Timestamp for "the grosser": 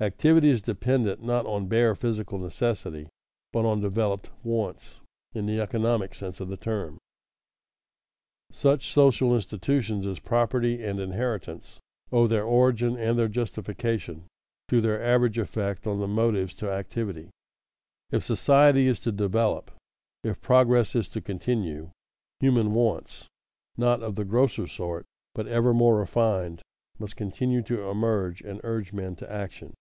24.14-24.68